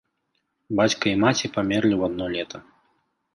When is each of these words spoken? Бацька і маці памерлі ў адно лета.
Бацька 0.79 1.05
і 1.11 1.13
маці 1.23 1.51
памерлі 1.59 1.95
ў 1.99 2.09
адно 2.09 2.25
лета. 2.39 2.57